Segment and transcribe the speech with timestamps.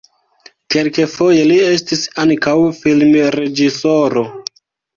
[0.75, 4.29] Kelkfoje li estis ankaŭ filmreĝisoro.